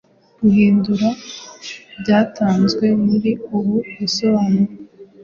Guhindura 0.41 1.09
byatanzwe 2.01 2.85
muri 3.05 3.31
ubu 3.55 3.75
busobanuro 3.97 4.73